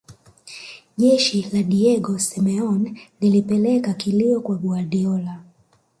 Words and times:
jeshi 0.97 1.47
la 1.53 1.63
diego 1.63 2.19
semeon 2.19 2.97
lilipeleka 3.19 3.93
kilio 3.93 4.41
kwa 4.41 4.55
guardiola 4.55 5.39